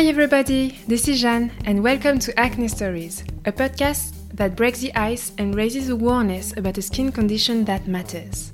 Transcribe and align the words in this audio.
Hi, 0.00 0.06
everybody, 0.06 0.78
this 0.88 1.08
is 1.08 1.20
Jeanne, 1.20 1.52
and 1.66 1.82
welcome 1.82 2.18
to 2.20 2.40
Acne 2.40 2.68
Stories, 2.68 3.22
a 3.44 3.52
podcast 3.52 4.14
that 4.32 4.56
breaks 4.56 4.78
the 4.78 4.94
ice 4.94 5.32
and 5.36 5.54
raises 5.54 5.90
awareness 5.90 6.56
about 6.56 6.78
a 6.78 6.82
skin 6.82 7.12
condition 7.12 7.66
that 7.66 7.86
matters. 7.86 8.50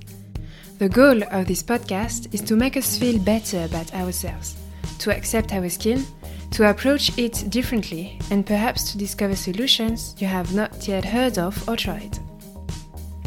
The 0.81 0.89
goal 0.89 1.23
of 1.31 1.47
this 1.47 1.63
podcast 1.63 2.35
is 2.35 2.41
to 2.41 2.57
make 2.57 2.77
us 2.77 2.99
feel 2.99 3.21
better 3.21 3.63
about 3.63 3.95
ourselves, 3.95 4.57
to 4.99 5.17
accept 5.17 5.53
our 5.53 5.69
skin, 5.69 6.05
to 6.51 6.69
approach 6.69 7.17
it 7.17 7.49
differently, 7.49 8.19
and 8.33 8.45
perhaps 8.45 8.91
to 8.91 8.99
discover 8.99 9.37
solutions 9.37 10.17
you 10.19 10.27
have 10.27 10.53
not 10.53 10.89
yet 10.89 11.05
heard 11.05 11.39
of 11.39 11.69
or 11.69 11.77
tried. 11.77 12.19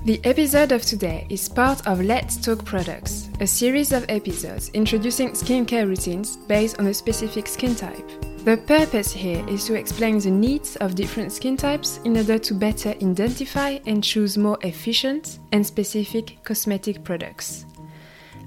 The 0.06 0.22
episode 0.24 0.72
of 0.72 0.84
today 0.84 1.28
is 1.30 1.50
part 1.50 1.86
of 1.86 2.00
Let's 2.00 2.38
Talk 2.38 2.64
Products, 2.64 3.30
a 3.42 3.46
series 3.46 3.92
of 3.92 4.06
episodes 4.08 4.70
introducing 4.70 5.32
skincare 5.32 5.86
routines 5.86 6.38
based 6.38 6.80
on 6.80 6.88
a 6.88 6.94
specific 6.94 7.48
skin 7.48 7.76
type. 7.76 8.10
The 8.46 8.56
purpose 8.56 9.12
here 9.12 9.46
is 9.50 9.66
to 9.66 9.74
explain 9.74 10.18
the 10.20 10.32
needs 10.32 10.78
of 10.78 10.96
different 10.96 11.34
skin 11.34 11.58
types 11.58 12.00
in 12.06 12.16
order 12.16 12.40
to 12.40 12.54
better 12.54 12.92
identify 12.92 13.78
and 13.88 14.02
choose 14.02 14.38
more 14.38 14.58
efficient 14.62 15.40
and 15.52 15.68
specific 15.68 16.38
cosmetic 16.46 17.04
products. 17.04 17.66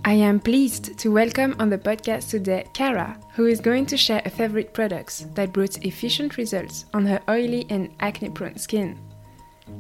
I 0.07 0.15
am 0.15 0.41
pleased 0.41 0.98
to 1.01 1.12
welcome 1.12 1.55
on 1.59 1.69
the 1.69 1.79
podcast 1.79 2.31
today 2.31 2.65
Cara, 2.73 3.21
who 3.34 3.45
is 3.45 3.61
going 3.61 3.84
to 3.87 3.98
share 3.98 4.23
a 4.25 4.31
favorite 4.31 4.73
products 4.73 5.27
that 5.34 5.53
brought 5.53 5.84
efficient 5.84 6.39
results 6.39 6.87
on 6.95 7.05
her 7.05 7.21
oily 7.29 7.67
and 7.69 7.95
acne 8.01 8.31
prone 8.31 8.57
skin. 8.57 8.98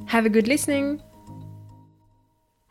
Have 0.04 0.26
a 0.26 0.30
good 0.30 0.48
listening! 0.48 1.00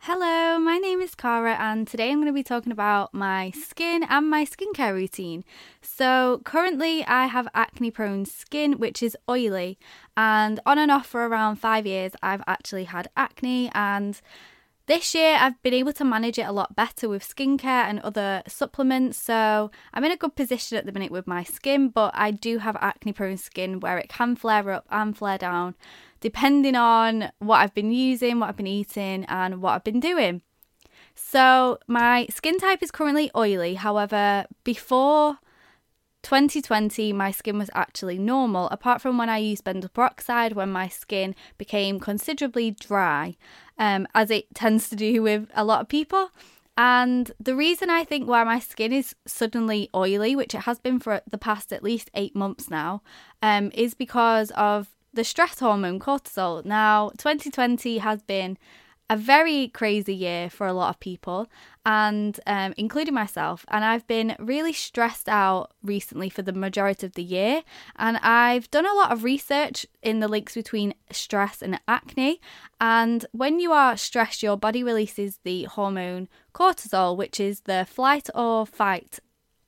Hello, 0.06 0.58
my 0.58 0.78
name 0.78 1.00
is 1.00 1.14
Cara, 1.14 1.54
and 1.60 1.86
today 1.86 2.10
I'm 2.10 2.16
going 2.16 2.26
to 2.26 2.32
be 2.32 2.42
talking 2.42 2.72
about 2.72 3.14
my 3.14 3.52
skin 3.52 4.02
and 4.02 4.28
my 4.28 4.44
skincare 4.44 4.92
routine. 4.92 5.44
So, 5.80 6.40
currently, 6.44 7.04
I 7.04 7.26
have 7.26 7.46
acne 7.54 7.92
prone 7.92 8.24
skin, 8.24 8.80
which 8.80 9.00
is 9.00 9.16
oily, 9.30 9.78
and 10.16 10.58
on 10.66 10.78
and 10.78 10.90
off 10.90 11.06
for 11.06 11.28
around 11.28 11.60
five 11.60 11.86
years, 11.86 12.14
I've 12.20 12.42
actually 12.48 12.82
had 12.82 13.10
acne. 13.16 13.70
And 13.76 14.20
this 14.86 15.14
year, 15.14 15.36
I've 15.38 15.62
been 15.62 15.74
able 15.74 15.92
to 15.94 16.04
manage 16.04 16.38
it 16.38 16.46
a 16.46 16.52
lot 16.52 16.74
better 16.74 17.08
with 17.08 17.26
skincare 17.26 17.86
and 17.88 18.00
other 18.00 18.42
supplements. 18.46 19.16
So, 19.22 19.70
I'm 19.94 20.04
in 20.04 20.12
a 20.12 20.16
good 20.16 20.34
position 20.34 20.78
at 20.78 20.86
the 20.86 20.92
minute 20.92 21.12
with 21.12 21.26
my 21.26 21.44
skin, 21.44 21.88
but 21.88 22.12
I 22.14 22.30
do 22.30 22.58
have 22.58 22.76
acne 22.80 23.12
prone 23.12 23.36
skin 23.36 23.80
where 23.80 23.98
it 23.98 24.08
can 24.08 24.36
flare 24.36 24.70
up 24.70 24.86
and 24.90 25.16
flare 25.16 25.38
down 25.38 25.74
depending 26.20 26.76
on 26.76 27.30
what 27.40 27.58
I've 27.58 27.74
been 27.74 27.92
using, 27.92 28.38
what 28.38 28.48
I've 28.48 28.56
been 28.56 28.66
eating, 28.66 29.24
and 29.24 29.60
what 29.60 29.72
I've 29.72 29.84
been 29.84 30.00
doing. 30.00 30.40
So, 31.14 31.78
my 31.86 32.26
skin 32.30 32.58
type 32.58 32.82
is 32.82 32.90
currently 32.90 33.30
oily. 33.36 33.74
However, 33.74 34.46
before 34.64 35.38
2020, 36.22 37.12
my 37.12 37.30
skin 37.30 37.58
was 37.58 37.70
actually 37.74 38.18
normal, 38.18 38.68
apart 38.68 39.00
from 39.00 39.18
when 39.18 39.28
I 39.28 39.38
used 39.38 39.64
benzoyl 39.64 39.92
peroxide, 39.92 40.52
when 40.52 40.70
my 40.70 40.88
skin 40.88 41.34
became 41.58 41.98
considerably 41.98 42.70
dry, 42.70 43.36
um, 43.78 44.06
as 44.14 44.30
it 44.30 44.54
tends 44.54 44.88
to 44.90 44.96
do 44.96 45.22
with 45.22 45.48
a 45.54 45.64
lot 45.64 45.80
of 45.80 45.88
people. 45.88 46.30
And 46.76 47.32
the 47.38 47.54
reason 47.54 47.90
I 47.90 48.04
think 48.04 48.28
why 48.28 48.44
my 48.44 48.58
skin 48.58 48.92
is 48.92 49.14
suddenly 49.26 49.90
oily, 49.94 50.34
which 50.34 50.54
it 50.54 50.62
has 50.62 50.78
been 50.78 51.00
for 51.00 51.20
the 51.30 51.38
past 51.38 51.72
at 51.72 51.82
least 51.82 52.10
eight 52.14 52.34
months 52.34 52.70
now, 52.70 53.02
um, 53.42 53.70
is 53.74 53.94
because 53.94 54.50
of 54.52 54.88
the 55.12 55.24
stress 55.24 55.58
hormone 55.58 56.00
cortisol. 56.00 56.64
Now, 56.64 57.10
2020 57.18 57.98
has 57.98 58.22
been 58.22 58.56
a 59.12 59.16
very 59.16 59.68
crazy 59.68 60.14
year 60.14 60.48
for 60.48 60.66
a 60.66 60.72
lot 60.72 60.88
of 60.88 60.98
people, 60.98 61.46
and 61.84 62.40
um, 62.46 62.72
including 62.78 63.12
myself. 63.12 63.66
And 63.68 63.84
I've 63.84 64.06
been 64.06 64.34
really 64.38 64.72
stressed 64.72 65.28
out 65.28 65.72
recently 65.82 66.30
for 66.30 66.40
the 66.40 66.54
majority 66.54 67.04
of 67.04 67.12
the 67.12 67.22
year. 67.22 67.62
And 67.96 68.16
I've 68.22 68.70
done 68.70 68.86
a 68.86 68.94
lot 68.94 69.12
of 69.12 69.22
research 69.22 69.84
in 70.02 70.20
the 70.20 70.28
links 70.28 70.54
between 70.54 70.94
stress 71.10 71.60
and 71.60 71.78
acne. 71.86 72.40
And 72.80 73.26
when 73.32 73.60
you 73.60 73.72
are 73.72 73.98
stressed, 73.98 74.42
your 74.42 74.56
body 74.56 74.82
releases 74.82 75.40
the 75.44 75.64
hormone 75.64 76.28
cortisol, 76.54 77.14
which 77.14 77.38
is 77.38 77.60
the 77.60 77.86
flight 77.86 78.30
or 78.34 78.64
fight 78.64 79.18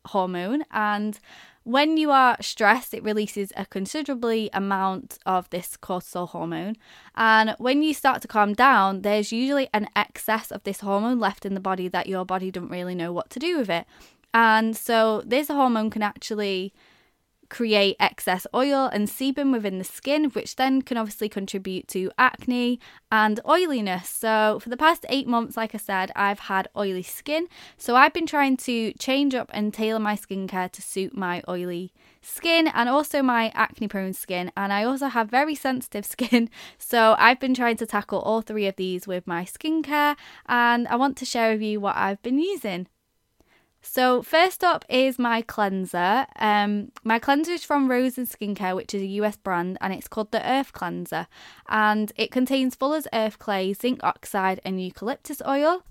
hormone. 0.06 0.64
And 0.70 1.20
when 1.64 1.96
you 1.96 2.10
are 2.10 2.36
stressed, 2.40 2.94
it 2.94 3.02
releases 3.02 3.52
a 3.56 3.66
considerably 3.66 4.50
amount 4.52 5.18
of 5.26 5.48
this 5.50 5.76
cortisol 5.76 6.28
hormone. 6.28 6.76
And 7.16 7.56
when 7.58 7.82
you 7.82 7.94
start 7.94 8.22
to 8.22 8.28
calm 8.28 8.52
down, 8.52 9.02
there's 9.02 9.32
usually 9.32 9.68
an 9.72 9.88
excess 9.96 10.52
of 10.52 10.62
this 10.64 10.80
hormone 10.80 11.18
left 11.18 11.44
in 11.44 11.54
the 11.54 11.60
body 11.60 11.88
that 11.88 12.06
your 12.06 12.24
body 12.24 12.50
doesn't 12.50 12.68
really 12.68 12.94
know 12.94 13.12
what 13.12 13.30
to 13.30 13.38
do 13.38 13.58
with 13.58 13.70
it. 13.70 13.86
And 14.32 14.76
so 14.76 15.22
this 15.24 15.48
hormone 15.48 15.90
can 15.90 16.02
actually 16.02 16.72
create 17.48 17.96
excess 18.00 18.46
oil 18.54 18.90
and 18.92 19.08
sebum 19.08 19.52
within 19.52 19.78
the 19.78 19.84
skin, 19.84 20.24
which 20.30 20.56
then 20.56 20.82
can 20.82 20.96
obviously 20.96 21.28
contribute 21.28 21.88
to 21.88 22.10
acne 22.18 22.80
and 23.10 23.40
oiliness. 23.48 24.08
So, 24.08 24.58
for 24.60 24.68
the 24.68 24.76
past 24.76 25.06
eight 25.08 25.26
months, 25.26 25.56
like 25.56 25.74
I 25.74 25.78
said, 25.78 26.10
I've 26.16 26.40
had 26.40 26.68
oily 26.76 27.02
skin. 27.02 27.48
So, 27.76 27.96
I've 27.96 28.12
been 28.12 28.26
trying 28.26 28.56
to 28.58 28.92
change 28.94 29.34
up 29.34 29.50
and 29.52 29.72
tailor 29.72 30.00
my 30.00 30.16
skincare 30.16 30.70
to 30.72 30.82
suit 30.82 31.16
my 31.16 31.42
oily 31.48 31.92
skin 32.22 32.68
and 32.68 32.88
also 32.88 33.22
my 33.22 33.52
acne 33.54 33.88
prone 33.88 34.12
skin. 34.12 34.50
And 34.56 34.72
I 34.72 34.84
also 34.84 35.06
have 35.08 35.28
very 35.30 35.54
sensitive 35.54 36.06
skin. 36.14 36.50
So, 36.78 37.14
I've 37.18 37.40
been 37.40 37.54
trying 37.54 37.76
to 37.78 37.86
tackle 37.86 38.20
all 38.20 38.40
three 38.40 38.66
of 38.66 38.76
these 38.76 39.06
with 39.06 39.26
my 39.26 39.44
skincare. 39.44 40.16
And 40.46 40.88
I 40.88 40.96
want 40.96 41.16
to 41.18 41.24
share 41.24 41.52
with 41.52 41.62
you 41.62 41.80
what 41.80 41.96
I've 41.96 42.22
been 42.22 42.38
using. 42.38 42.88
So 43.86 44.22
first 44.22 44.64
up 44.64 44.84
is 44.88 45.18
my 45.18 45.42
cleanser. 45.42 46.26
Um, 46.38 46.90
my 47.04 47.18
cleanser 47.18 47.52
is 47.52 47.64
from 47.64 47.90
Rosen 47.90 48.26
Skincare, 48.26 48.74
which 48.74 48.94
is 48.94 49.02
a 49.02 49.06
US 49.20 49.36
brand, 49.36 49.76
and 49.80 49.92
it's 49.92 50.08
called 50.08 50.32
the 50.32 50.44
Earth 50.48 50.72
Cleanser, 50.72 51.26
and 51.68 52.10
it 52.16 52.30
contains 52.30 52.74
Fuller's 52.74 53.06
Earth 53.12 53.38
Clay, 53.38 53.74
zinc 53.74 54.02
oxide, 54.02 54.58
and 54.64 54.82
eucalyptus 54.82 55.42
oil. 55.46 55.82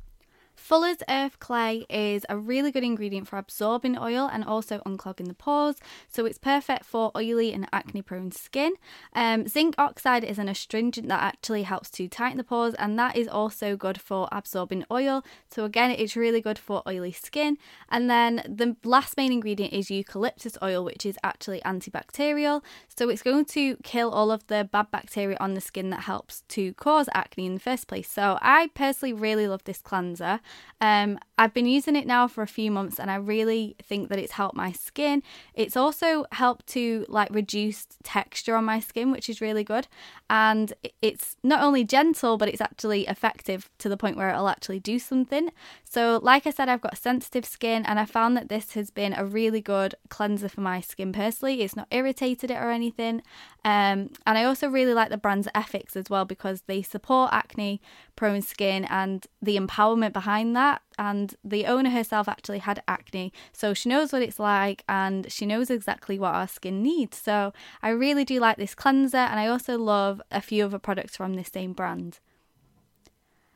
Fuller's 0.63 1.03
Earth 1.09 1.40
Clay 1.40 1.85
is 1.90 2.25
a 2.29 2.38
really 2.38 2.72
good 2.72 2.85
ingredient 2.85 3.28
for 3.28 3.38
absorbing 3.38 3.97
oil 3.97 4.29
and 4.31 4.46
also 4.46 4.79
unclogging 4.85 5.28
the 5.28 5.34
pores, 5.34 5.75
so 6.07 6.25
it's 6.25 6.38
perfect 6.38 6.85
for 6.85 7.12
oily 7.18 7.51
and 7.51 7.68
acne 7.74 8.01
prone 8.01 8.31
skin. 8.31 8.75
Um, 9.13 9.46
zinc 9.46 9.75
oxide 9.78 10.24
is 10.24 10.40
an 10.40 10.47
astringent 10.47 11.09
that 11.09 11.22
actually 11.22 11.63
helps 11.63 11.90
to 11.91 12.07
tighten 12.07 12.38
the 12.38 12.46
pores, 12.46 12.75
and 12.75 12.97
that 12.97 13.18
is 13.18 13.28
also 13.28 13.75
good 13.75 14.00
for 14.00 14.29
absorbing 14.31 14.85
oil. 14.90 15.22
So, 15.51 15.66
again, 15.66 15.91
it's 15.91 16.16
really 16.16 16.40
good 16.40 16.57
for 16.57 16.81
oily 16.88 17.12
skin. 17.12 17.57
And 17.90 18.09
then 18.09 18.38
the 18.47 18.78
last 18.85 19.18
main 19.18 19.34
ingredient 19.34 19.74
is 19.74 19.91
eucalyptus 19.91 20.57
oil, 20.63 20.85
which 20.85 21.06
is 21.06 21.18
actually 21.25 21.59
antibacterial, 21.66 22.63
so 22.88 23.09
it's 23.09 23.22
going 23.22 23.44
to 23.47 23.75
kill 23.84 24.12
all 24.12 24.31
of 24.31 24.47
the 24.47 24.69
bad 24.72 24.91
bacteria 24.91 25.35
on 25.41 25.56
the 25.56 25.62
skin 25.62 25.90
that 25.90 26.03
helps 26.03 26.44
to 26.47 26.74
cause 26.75 27.09
acne 27.13 27.47
in 27.47 27.56
the 27.56 27.59
first 27.59 27.90
place. 27.90 28.09
So, 28.09 28.40
I 28.41 28.69
personally 28.74 29.12
really 29.12 29.45
love 29.45 29.66
this 29.66 29.81
cleanser. 29.81 30.40
Um, 30.84 31.18
I've 31.38 31.53
been 31.53 31.66
using 31.66 31.96
it 31.96 32.06
now 32.06 32.28
for 32.28 32.41
a 32.41 32.47
few 32.47 32.69
months 32.69 33.00
and 33.00 33.09
I 33.09 33.16
really 33.16 33.78
think 33.81 34.09
that 34.09 34.19
it's 34.19 34.34
helped 34.34 34.58
my 34.58 34.74
skin. 34.74 35.24
It's 35.53 35.78
also 35.78 36.25
helped 36.34 36.68
to 36.68 37.06
like 37.08 37.30
reduce 37.31 37.88
texture 38.03 38.56
on 38.58 38.66
my 38.66 38.81
skin, 38.81 39.09
which 39.09 39.30
is 39.30 39.40
really 39.40 39.63
good. 39.63 39.88
And 40.30 40.74
it's 41.02 41.38
not 41.42 41.63
only 41.63 41.86
gentle, 41.86 42.38
but 42.38 42.50
it's 42.50 42.59
actually 42.59 43.08
effective 43.08 43.69
to 43.78 43.88
the 43.88 43.96
point 43.96 44.18
where 44.18 44.30
it'll 44.30 44.50
actually 44.50 44.81
do 44.81 45.00
something. 45.00 45.52
So, 45.86 46.19
like 46.22 46.46
I 46.46 46.50
said, 46.50 46.68
I've 46.68 46.81
got 46.81 46.97
sensitive 46.97 47.46
skin 47.46 47.86
and 47.86 47.97
I 47.97 48.06
found 48.06 48.36
that 48.36 48.50
this 48.50 48.74
has 48.74 48.90
been 48.90 49.13
a 49.13 49.24
really 49.24 49.62
good 49.62 49.96
cleanser 50.09 50.50
for 50.50 50.62
my 50.62 50.81
skin 50.81 51.13
personally. 51.13 51.62
It's 51.62 51.78
not 51.78 51.88
irritated 51.92 52.52
it 52.52 52.56
or 52.56 52.72
anything. 52.72 53.22
Um, 53.63 54.09
and 54.25 54.38
I 54.38 54.44
also 54.44 54.68
really 54.68 54.94
like 54.94 55.09
the 55.09 55.18
brand's 55.18 55.47
ethics 55.56 55.96
as 55.96 56.09
well 56.09 56.25
because 56.25 56.63
they 56.63 56.81
support 56.81 57.30
acne 57.31 57.80
prone 58.16 58.42
skin 58.42 58.86
and 58.86 59.25
the 59.42 59.58
empowerment 59.58 60.13
behind 60.13 60.43
that. 60.51 60.81
And 61.00 61.34
the 61.42 61.66
owner 61.66 61.90
herself 61.90 62.28
actually 62.28 62.60
had 62.60 62.84
acne, 62.86 63.31
so 63.54 63.74
she 63.74 63.88
knows 63.88 64.12
what 64.12 64.22
it's 64.22 64.40
like 64.40 64.84
and 64.90 65.31
she 65.31 65.45
knows 65.45 65.69
exactly 65.69 66.19
what 66.19 66.36
our 66.36 66.48
skin 66.48 66.84
needs. 66.84 67.18
So 67.18 67.54
I 67.81 67.90
really 67.90 68.25
do 68.25 68.42
like 68.42 68.57
this 68.57 68.75
cleanser, 68.75 69.18
and 69.18 69.40
I 69.40 69.48
also 69.48 69.78
love 69.78 70.22
a 70.30 70.42
few 70.42 70.66
other 70.66 70.80
products 70.80 71.16
from 71.16 71.36
this 71.36 71.50
same 71.51 71.72
brand. 71.72 72.19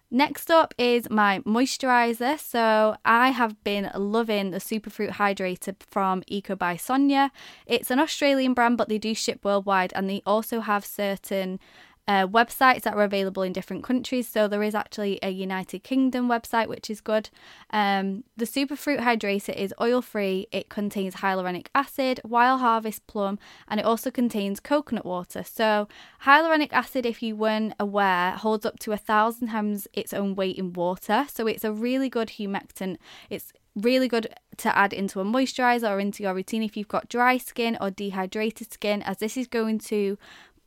Next 0.09 0.49
up 0.49 0.73
is 0.77 1.09
my 1.09 1.39
moisturizer. 1.39 2.39
So 2.39 2.95
I 3.03 3.31
have 3.31 3.61
been 3.65 3.91
loving 3.93 4.51
the 4.51 4.59
Superfruit 4.59 5.11
Hydrator 5.11 5.75
from 5.89 6.23
Eco 6.27 6.55
by 6.55 6.77
Sonya. 6.77 7.29
It's 7.65 7.91
an 7.91 7.99
Australian 7.99 8.53
brand, 8.53 8.77
but 8.77 8.87
they 8.87 8.97
do 8.97 9.13
ship 9.13 9.43
worldwide 9.43 9.91
and 9.95 10.09
they 10.09 10.21
also 10.25 10.61
have 10.61 10.85
certain 10.85 11.59
uh, 12.07 12.25
websites 12.27 12.83
that 12.83 12.93
are 12.93 13.03
available 13.03 13.43
in 13.43 13.53
different 13.53 13.83
countries. 13.83 14.27
So 14.27 14.47
there 14.47 14.63
is 14.63 14.73
actually 14.73 15.19
a 15.21 15.29
United 15.29 15.83
Kingdom 15.83 16.27
website, 16.29 16.67
which 16.67 16.89
is 16.89 17.01
good. 17.01 17.29
Um, 17.71 18.23
the 18.37 18.45
Superfruit 18.45 18.99
Hydrator 18.99 19.55
is 19.55 19.73
oil 19.81 20.01
free. 20.01 20.47
It 20.51 20.69
contains 20.69 21.15
hyaluronic 21.15 21.67
acid, 21.75 22.21
wild 22.23 22.61
harvest 22.61 23.05
plum, 23.07 23.39
and 23.67 23.79
it 23.79 23.85
also 23.85 24.09
contains 24.09 24.59
coconut 24.59 25.05
water. 25.05 25.43
So 25.43 25.87
hyaluronic 26.23 26.71
acid, 26.71 27.05
if 27.05 27.21
you 27.21 27.35
weren't 27.35 27.73
aware, 27.79 28.31
holds 28.31 28.65
up 28.65 28.79
to 28.79 28.93
a 28.93 28.97
thousand 28.97 29.49
times 29.49 29.87
its 29.93 30.13
own 30.13 30.35
weight 30.35 30.57
in 30.57 30.73
water. 30.73 31.25
So 31.31 31.47
it's 31.47 31.63
a 31.63 31.73
really 31.73 32.09
good 32.09 32.29
humectant. 32.29 32.97
It's 33.29 33.51
really 33.75 34.07
good 34.07 34.33
to 34.57 34.75
add 34.75 34.91
into 34.91 35.19
a 35.19 35.23
moisturizer 35.23 35.89
or 35.89 35.99
into 35.99 36.23
your 36.23 36.33
routine 36.33 36.63
if 36.63 36.75
you've 36.75 36.87
got 36.87 37.09
dry 37.09 37.37
skin 37.37 37.77
or 37.79 37.91
dehydrated 37.91 38.71
skin, 38.73 39.03
as 39.03 39.17
this 39.17 39.37
is 39.37 39.47
going 39.47 39.77
to 39.77 40.17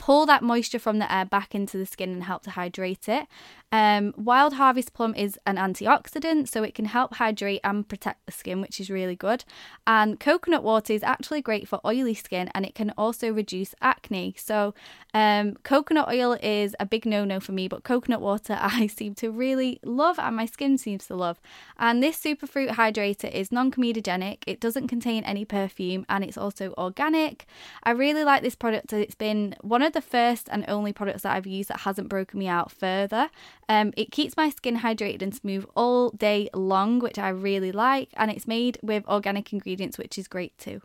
pull 0.00 0.26
that 0.26 0.43
moisture 0.43 0.81
from 0.81 0.99
the 0.99 1.12
air 1.12 1.25
back 1.25 1.55
into 1.55 1.79
the 1.79 1.87
skin 1.87 2.11
and 2.11 2.25
help 2.25 2.43
to 2.43 2.50
hydrate 2.50 3.08
it. 3.08 3.29
Um, 3.72 4.12
wild 4.17 4.55
harvest 4.55 4.94
plum 4.94 5.14
is 5.14 5.38
an 5.46 5.56
antioxidant, 5.56 6.49
so 6.49 6.62
it 6.62 6.75
can 6.75 6.87
help 6.87 7.14
hydrate 7.14 7.61
and 7.62 7.88
protect 7.88 8.26
the 8.26 8.32
skin, 8.32 8.61
which 8.61 8.81
is 8.81 8.90
really 8.90 9.14
good. 9.14 9.44
And 9.87 10.19
coconut 10.19 10.64
water 10.64 10.93
is 10.93 11.05
actually 11.05 11.40
great 11.40 11.69
for 11.69 11.81
oily 11.84 12.14
skin 12.14 12.50
and 12.55 12.67
it 12.67 12.75
can 12.75 12.90
also 12.99 13.32
reduce 13.32 13.75
acne. 13.81 14.34
So, 14.37 14.75
um, 15.14 15.55
coconut 15.62 16.08
oil 16.08 16.37
is 16.43 16.75
a 16.81 16.87
big 16.87 17.06
no 17.06 17.25
no 17.25 17.38
for 17.38 17.52
me, 17.52 17.69
but 17.69 17.84
coconut 17.84 18.20
water 18.20 18.58
I 18.61 18.88
seem 18.88 19.14
to 19.17 19.31
really 19.31 19.78
love 19.84 20.19
and 20.19 20.37
my 20.37 20.46
skin 20.46 20.76
seems 20.76 21.06
to 21.06 21.14
love. 21.14 21.40
And 21.78 22.02
this 22.02 22.19
superfruit 22.19 22.70
hydrator 22.70 23.31
is 23.31 23.52
non 23.52 23.70
comedogenic, 23.70 24.38
it 24.46 24.61
doesn't 24.61 24.88
contain 24.88 25.23
any 25.23 25.44
perfume, 25.44 26.05
and 26.08 26.25
it's 26.25 26.38
also 26.38 26.75
organic. 26.76 27.46
I 27.84 27.93
really 27.93 28.25
like 28.25 28.43
this 28.43 28.56
product, 28.56 28.93
it's 28.93 29.14
been 29.14 29.55
one 29.61 29.82
of 29.82 29.93
the 29.93 30.00
first 30.02 30.49
and 30.50 30.64
only 30.66 30.93
products 30.93 31.23
that 31.23 31.37
I've 31.37 31.46
used 31.46 31.69
that 31.70 31.81
hasn't 31.81 32.08
broken 32.08 32.38
me 32.38 32.49
out 32.49 32.73
further. 32.73 33.31
Um, 33.70 33.93
it 33.96 34.11
keeps 34.11 34.37
my 34.37 34.50
skin 34.50 34.78
hydrated 34.78 35.22
and 35.22 35.32
smooth 35.32 35.64
all 35.76 36.11
day 36.11 36.50
long, 36.52 36.99
which 36.99 37.20
I 37.20 37.28
really 37.28 37.70
like, 37.70 38.08
and 38.14 38.28
it's 38.28 38.49
made 38.49 38.81
with 38.82 39.06
organic 39.06 39.52
ingredients, 39.52 39.96
which 39.96 40.19
is 40.19 40.26
great 40.26 40.58
too. 40.58 40.82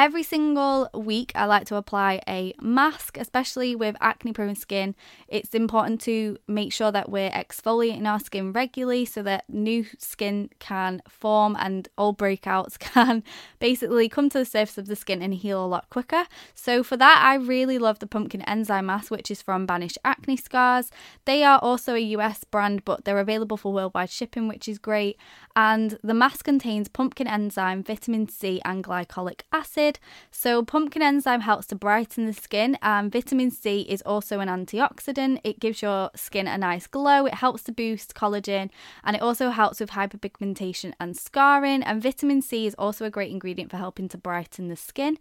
Every 0.00 0.22
single 0.22 0.88
week, 0.94 1.30
I 1.34 1.44
like 1.44 1.66
to 1.66 1.76
apply 1.76 2.22
a 2.26 2.54
mask, 2.58 3.18
especially 3.18 3.76
with 3.76 3.96
acne 4.00 4.32
prone 4.32 4.54
skin. 4.54 4.94
It's 5.28 5.54
important 5.54 6.00
to 6.00 6.38
make 6.48 6.72
sure 6.72 6.90
that 6.90 7.10
we're 7.10 7.28
exfoliating 7.28 8.06
our 8.06 8.18
skin 8.18 8.54
regularly 8.54 9.04
so 9.04 9.22
that 9.24 9.44
new 9.50 9.84
skin 9.98 10.48
can 10.58 11.02
form 11.06 11.54
and 11.60 11.86
old 11.98 12.16
breakouts 12.16 12.78
can 12.78 13.22
basically 13.58 14.08
come 14.08 14.30
to 14.30 14.38
the 14.38 14.46
surface 14.46 14.78
of 14.78 14.86
the 14.86 14.96
skin 14.96 15.20
and 15.20 15.34
heal 15.34 15.62
a 15.62 15.68
lot 15.68 15.90
quicker. 15.90 16.24
So, 16.54 16.82
for 16.82 16.96
that, 16.96 17.22
I 17.22 17.34
really 17.34 17.76
love 17.76 17.98
the 17.98 18.06
pumpkin 18.06 18.40
enzyme 18.48 18.86
mask, 18.86 19.10
which 19.10 19.30
is 19.30 19.42
from 19.42 19.66
Banish 19.66 19.98
Acne 20.02 20.38
Scars. 20.38 20.90
They 21.26 21.44
are 21.44 21.58
also 21.58 21.94
a 21.94 22.14
US 22.16 22.44
brand, 22.44 22.86
but 22.86 23.04
they're 23.04 23.18
available 23.18 23.58
for 23.58 23.70
worldwide 23.70 24.08
shipping, 24.08 24.48
which 24.48 24.66
is 24.66 24.78
great. 24.78 25.18
And 25.54 25.98
the 26.02 26.14
mask 26.14 26.46
contains 26.46 26.88
pumpkin 26.88 27.26
enzyme, 27.26 27.82
vitamin 27.82 28.30
C, 28.30 28.62
and 28.64 28.82
glycolic 28.82 29.42
acid 29.52 29.89
So, 30.30 30.64
pumpkin 30.64 31.02
enzyme 31.02 31.40
helps 31.40 31.66
to 31.68 31.74
brighten 31.74 32.26
the 32.26 32.32
skin, 32.32 32.78
and 32.82 33.10
vitamin 33.10 33.50
C 33.50 33.82
is 33.82 34.02
also 34.02 34.40
an 34.40 34.48
antioxidant. 34.48 35.40
It 35.44 35.60
gives 35.60 35.82
your 35.82 36.10
skin 36.14 36.46
a 36.46 36.58
nice 36.58 36.86
glow, 36.86 37.26
it 37.26 37.34
helps 37.34 37.62
to 37.64 37.72
boost 37.72 38.14
collagen, 38.14 38.70
and 39.04 39.16
it 39.16 39.22
also 39.22 39.50
helps 39.50 39.80
with 39.80 39.90
hyperpigmentation 39.90 40.92
and 41.00 41.16
scarring. 41.16 41.82
And 41.82 42.02
vitamin 42.02 42.42
C 42.42 42.66
is 42.66 42.74
also 42.74 43.04
a 43.04 43.10
great 43.10 43.30
ingredient 43.30 43.70
for 43.70 43.76
helping 43.76 44.08
to 44.08 44.18
brighten 44.18 44.68
the 44.68 44.76
skin. 44.76 45.18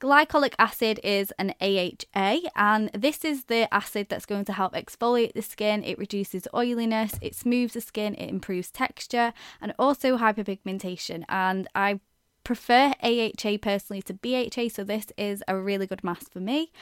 Glycolic 0.00 0.54
acid 0.58 0.98
is 1.04 1.30
an 1.38 1.52
AHA, 1.60 2.38
and 2.56 2.90
this 2.94 3.22
is 3.22 3.44
the 3.44 3.72
acid 3.72 4.06
that's 4.08 4.24
going 4.24 4.46
to 4.46 4.52
help 4.54 4.72
exfoliate 4.72 5.34
the 5.34 5.42
skin. 5.42 5.84
It 5.84 5.98
reduces 5.98 6.48
oiliness, 6.54 7.12
it 7.20 7.34
smooths 7.34 7.74
the 7.74 7.82
skin, 7.82 8.14
it 8.14 8.30
improves 8.30 8.70
texture, 8.70 9.34
and 9.60 9.74
also 9.78 10.16
hyperpigmentation. 10.16 11.24
And 11.28 11.68
I 11.74 12.00
prefer 12.44 12.92
AHA 13.02 13.58
personally 13.62 14.02
to 14.02 14.14
BHA, 14.14 14.68
so 14.68 14.84
this 14.84 15.06
is 15.16 15.42
a 15.48 15.56
really 15.56 15.86
good 15.86 16.02
mask 16.04 16.32
for 16.32 16.40
me. 16.40 16.72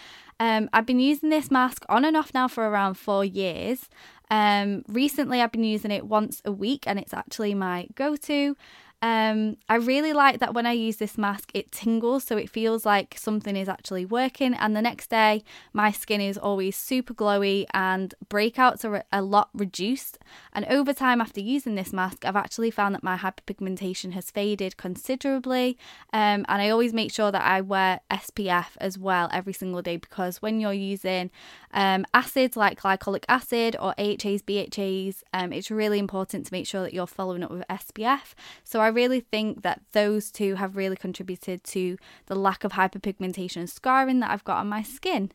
Um, 0.40 0.68
I've 0.72 0.86
been 0.86 1.00
using 1.00 1.30
this 1.30 1.50
mask 1.50 1.84
on 1.88 2.04
and 2.04 2.16
off 2.16 2.32
now 2.32 2.48
for 2.48 2.68
around 2.68 2.94
four 2.94 3.24
years. 3.24 3.88
Um, 4.30 4.84
recently, 4.88 5.40
I've 5.40 5.52
been 5.52 5.64
using 5.64 5.90
it 5.90 6.06
once 6.06 6.42
a 6.44 6.52
week, 6.52 6.84
and 6.86 6.98
it's 6.98 7.14
actually 7.14 7.54
my 7.54 7.88
go 7.94 8.16
to. 8.16 8.56
Um, 9.00 9.56
I 9.68 9.76
really 9.76 10.12
like 10.12 10.40
that 10.40 10.54
when 10.54 10.66
I 10.66 10.72
use 10.72 10.96
this 10.96 11.16
mask, 11.16 11.50
it 11.54 11.70
tingles, 11.70 12.24
so 12.24 12.36
it 12.36 12.50
feels 12.50 12.84
like 12.84 13.16
something 13.16 13.56
is 13.56 13.68
actually 13.68 14.04
working. 14.04 14.54
And 14.54 14.74
the 14.74 14.82
next 14.82 15.08
day, 15.08 15.44
my 15.72 15.92
skin 15.92 16.20
is 16.20 16.36
always 16.36 16.76
super 16.76 17.14
glowy 17.14 17.66
and 17.72 18.14
breakouts 18.28 18.84
are 18.84 19.04
a 19.12 19.22
lot 19.22 19.50
reduced. 19.54 20.18
And 20.52 20.64
over 20.66 20.92
time, 20.92 21.20
after 21.20 21.40
using 21.40 21.76
this 21.76 21.92
mask, 21.92 22.24
I've 22.24 22.34
actually 22.34 22.72
found 22.72 22.94
that 22.94 23.04
my 23.04 23.16
hyperpigmentation 23.16 24.12
has 24.12 24.32
faded 24.32 24.76
considerably. 24.76 25.78
Um, 26.12 26.44
and 26.48 26.60
I 26.62 26.70
always 26.70 26.92
make 26.92 27.12
sure 27.12 27.30
that 27.30 27.42
I 27.42 27.60
wear 27.60 28.00
SPF 28.10 28.70
as 28.78 28.98
well 28.98 29.28
every 29.32 29.52
single 29.52 29.82
day 29.82 29.96
because 29.96 30.42
when 30.42 30.58
you're 30.58 30.72
using 30.72 31.30
um, 31.72 32.04
acids 32.14 32.56
like 32.56 32.80
glycolic 32.80 33.24
acid 33.28 33.76
or 33.78 33.94
AHAs, 33.98 34.42
BHAs, 34.42 35.22
um, 35.32 35.52
it's 35.52 35.70
really 35.70 35.98
important 36.00 36.46
to 36.46 36.52
make 36.52 36.66
sure 36.66 36.82
that 36.82 36.92
you're 36.92 37.06
following 37.06 37.44
up 37.44 37.50
with 37.50 37.64
SPF. 37.68 38.34
So 38.64 38.80
I 38.80 38.87
I 38.88 38.90
really 38.90 39.20
think 39.20 39.64
that 39.64 39.82
those 39.92 40.30
two 40.30 40.54
have 40.54 40.74
really 40.74 40.96
contributed 40.96 41.62
to 41.64 41.98
the 42.24 42.34
lack 42.34 42.64
of 42.64 42.72
hyperpigmentation 42.72 43.58
and 43.58 43.68
scarring 43.68 44.20
that 44.20 44.30
I've 44.30 44.44
got 44.44 44.60
on 44.60 44.68
my 44.70 44.82
skin. 44.82 45.30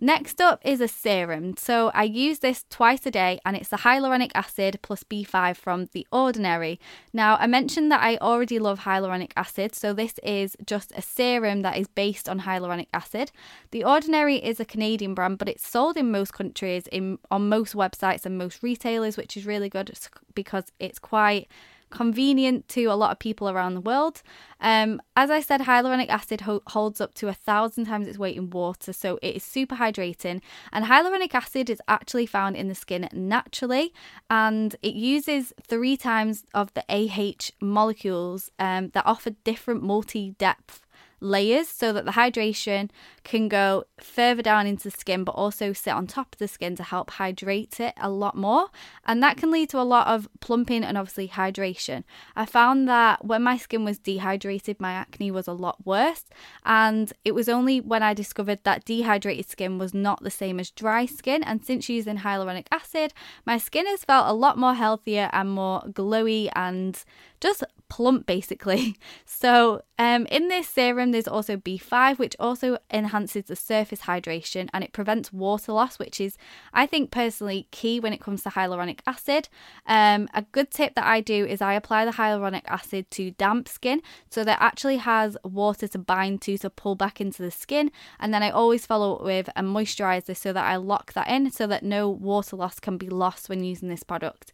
Next 0.00 0.40
up 0.40 0.60
is 0.64 0.80
a 0.80 0.88
serum. 0.88 1.56
So 1.56 1.92
I 1.94 2.02
use 2.02 2.40
this 2.40 2.64
twice 2.68 3.06
a 3.06 3.10
day 3.12 3.38
and 3.44 3.56
it's 3.56 3.68
the 3.68 3.78
hyaluronic 3.78 4.32
acid 4.34 4.80
plus 4.82 5.04
B5 5.04 5.56
from 5.56 5.88
The 5.92 6.06
Ordinary. 6.10 6.80
Now, 7.12 7.36
I 7.36 7.46
mentioned 7.46 7.92
that 7.92 8.02
I 8.02 8.16
already 8.16 8.58
love 8.58 8.80
hyaluronic 8.80 9.30
acid, 9.36 9.74
so 9.74 9.92
this 9.92 10.14
is 10.24 10.56
just 10.66 10.92
a 10.96 11.02
serum 11.02 11.62
that 11.62 11.78
is 11.78 11.86
based 11.86 12.28
on 12.28 12.40
hyaluronic 12.40 12.88
acid. 12.92 13.30
The 13.70 13.84
Ordinary 13.84 14.36
is 14.36 14.58
a 14.58 14.64
Canadian 14.64 15.14
brand, 15.14 15.38
but 15.38 15.48
it's 15.48 15.66
sold 15.66 15.96
in 15.96 16.10
most 16.10 16.32
countries 16.32 16.88
in 16.90 17.18
on 17.30 17.48
most 17.48 17.74
websites 17.74 18.26
and 18.26 18.36
most 18.36 18.62
retailers, 18.62 19.16
which 19.16 19.36
is 19.36 19.46
really 19.46 19.68
good 19.68 19.96
because 20.34 20.64
it's 20.80 20.98
quite 20.98 21.46
convenient 21.90 22.68
to 22.68 22.84
a 22.84 22.94
lot 22.94 23.12
of 23.12 23.18
people 23.18 23.48
around 23.48 23.74
the 23.74 23.80
world. 23.80 24.22
Um, 24.60 25.00
as 25.16 25.30
I 25.30 25.40
said, 25.40 25.62
hyaluronic 25.62 26.08
acid 26.08 26.42
ho- 26.42 26.62
holds 26.68 27.00
up 27.00 27.14
to 27.14 27.28
a 27.28 27.34
thousand 27.34 27.86
times 27.86 28.08
its 28.08 28.18
weight 28.18 28.36
in 28.36 28.50
water, 28.50 28.92
so 28.92 29.18
it 29.22 29.36
is 29.36 29.42
super 29.42 29.76
hydrating. 29.76 30.40
And 30.72 30.86
hyaluronic 30.86 31.34
acid 31.34 31.70
is 31.70 31.80
actually 31.88 32.26
found 32.26 32.56
in 32.56 32.68
the 32.68 32.74
skin 32.74 33.08
naturally, 33.12 33.92
and 34.30 34.74
it 34.82 34.94
uses 34.94 35.52
three 35.62 35.96
times 35.96 36.44
of 36.54 36.72
the 36.74 36.84
AH 36.88 37.50
molecules 37.60 38.50
um, 38.58 38.88
that 38.90 39.06
offer 39.06 39.30
different 39.30 39.82
multi 39.82 40.30
depth 40.30 40.84
layers 41.20 41.68
so 41.68 41.92
that 41.92 42.04
the 42.04 42.12
hydration 42.12 42.90
can 43.22 43.48
go 43.48 43.84
further 43.98 44.42
down 44.42 44.66
into 44.66 44.84
the 44.84 44.90
skin 44.90 45.24
but 45.24 45.32
also 45.32 45.72
sit 45.72 45.92
on 45.92 46.06
top 46.06 46.34
of 46.34 46.38
the 46.38 46.48
skin 46.48 46.76
to 46.76 46.82
help 46.82 47.10
hydrate 47.12 47.80
it 47.80 47.94
a 47.96 48.10
lot 48.10 48.36
more. 48.36 48.68
And 49.04 49.22
that 49.22 49.36
can 49.36 49.50
lead 49.50 49.70
to 49.70 49.80
a 49.80 49.82
lot 49.82 50.06
of 50.06 50.28
plumping 50.40 50.84
and 50.84 50.98
obviously 50.98 51.28
hydration. 51.28 52.04
I 52.36 52.46
found 52.46 52.88
that 52.88 53.24
when 53.24 53.42
my 53.42 53.56
skin 53.56 53.84
was 53.84 53.98
dehydrated, 53.98 54.80
my 54.80 54.92
acne 54.92 55.30
was 55.30 55.48
a 55.48 55.52
lot 55.52 55.84
worse. 55.86 56.24
And 56.64 57.12
it 57.24 57.34
was 57.34 57.48
only 57.48 57.80
when 57.80 58.02
I 58.02 58.14
discovered 58.14 58.60
that 58.64 58.84
dehydrated 58.84 59.48
skin 59.48 59.78
was 59.78 59.94
not 59.94 60.22
the 60.22 60.30
same 60.30 60.60
as 60.60 60.70
dry 60.70 61.06
skin. 61.06 61.42
And 61.42 61.64
since 61.64 61.88
using 61.88 62.18
hyaluronic 62.18 62.66
acid, 62.70 63.14
my 63.46 63.58
skin 63.58 63.86
has 63.86 64.04
felt 64.04 64.28
a 64.28 64.32
lot 64.32 64.58
more 64.58 64.74
healthier 64.74 65.30
and 65.32 65.50
more 65.50 65.82
glowy 65.82 66.50
and 66.54 67.02
just 67.40 67.64
plump 67.94 68.26
basically. 68.26 68.96
So, 69.26 69.82
um, 69.98 70.26
in 70.26 70.48
this 70.48 70.68
serum, 70.68 71.12
there's 71.12 71.28
also 71.28 71.56
B5, 71.56 72.18
which 72.18 72.36
also 72.38 72.78
enhances 72.90 73.44
the 73.44 73.56
surface 73.56 74.02
hydration 74.02 74.68
and 74.72 74.82
it 74.82 74.92
prevents 74.92 75.32
water 75.32 75.72
loss, 75.72 75.98
which 75.98 76.20
is, 76.20 76.36
I 76.72 76.86
think, 76.86 77.10
personally 77.10 77.68
key 77.70 78.00
when 78.00 78.12
it 78.12 78.20
comes 78.20 78.42
to 78.42 78.50
hyaluronic 78.50 79.00
acid. 79.06 79.48
Um, 79.86 80.28
a 80.34 80.42
good 80.42 80.70
tip 80.70 80.94
that 80.94 81.06
I 81.06 81.20
do 81.20 81.44
is 81.44 81.60
I 81.60 81.74
apply 81.74 82.04
the 82.04 82.12
hyaluronic 82.12 82.62
acid 82.66 83.10
to 83.12 83.32
damp 83.32 83.68
skin 83.68 84.00
so 84.30 84.44
that 84.44 84.60
actually 84.60 84.98
has 84.98 85.36
water 85.44 85.88
to 85.88 85.98
bind 85.98 86.40
to 86.42 86.56
to 86.58 86.70
pull 86.70 86.94
back 86.94 87.20
into 87.20 87.42
the 87.42 87.50
skin, 87.50 87.90
and 88.18 88.32
then 88.32 88.42
I 88.42 88.50
always 88.50 88.86
follow 88.86 89.16
it 89.16 89.24
with 89.24 89.48
a 89.56 89.62
moisturizer 89.62 90.36
so 90.36 90.52
that 90.52 90.64
I 90.64 90.76
lock 90.76 91.12
that 91.14 91.28
in 91.28 91.50
so 91.50 91.66
that 91.66 91.82
no 91.82 92.08
water 92.08 92.56
loss 92.56 92.80
can 92.80 92.96
be 92.96 93.08
lost 93.08 93.48
when 93.48 93.62
using 93.62 93.88
this 93.88 94.04
product. 94.04 94.52